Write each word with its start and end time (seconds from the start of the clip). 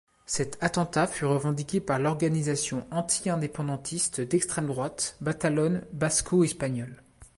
Cet 0.25 0.57
attentat 0.61 1.05
fut 1.05 1.25
revendiqué 1.25 1.79
par 1.79 1.99
l'organisation 1.99 2.87
anti-indépendantiste 2.89 4.19
d'extrême 4.21 4.65
droite 4.65 5.15
Batallón 5.21 5.83
Vasco 5.93 6.43
Español. 6.43 7.03